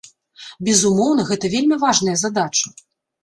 [0.69, 2.67] Безумоўна, гэта вельмі важная задача.